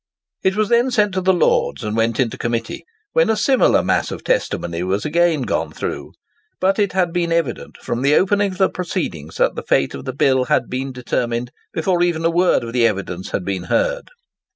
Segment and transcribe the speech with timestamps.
[0.41, 4.09] It was then sent to the Lords, and went into Committee, when a similar mass
[4.09, 6.13] of testimony was again gone through.
[6.59, 10.05] But it had been evident, from the opening of the proceedings, that the fate of
[10.05, 14.09] the bill had been determined before even a word of the evidence had been heard.